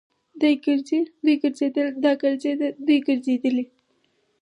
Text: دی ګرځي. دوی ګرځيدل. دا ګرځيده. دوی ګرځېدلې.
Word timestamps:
دی 0.41 0.53
ګرځي. 0.63 0.99
دوی 1.23 1.35
ګرځيدل. 1.43 1.87
دا 2.03 2.11
ګرځيده. 2.23 2.67
دوی 2.85 2.97
ګرځېدلې. 3.07 3.65